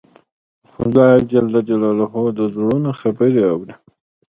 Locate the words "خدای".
0.73-1.15